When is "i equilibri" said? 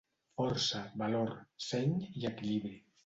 2.23-2.75